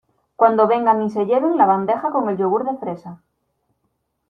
cuando 0.35 0.67
vengan 0.67 1.03
y 1.03 1.11
se 1.11 1.25
lleven 1.27 1.57
la 1.59 1.67
bandeja 1.67 2.09
con 2.09 2.27
el 2.27 2.35
yogur 2.35 2.65
de 2.65 2.75
fresa 2.75 3.21